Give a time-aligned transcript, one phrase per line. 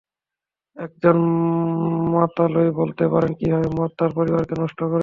[0.77, 1.17] একজন
[2.13, 4.99] মাতালই বলতে পারবে কীভাবে মদ তার পরিবারকে নষ্ট করেছে।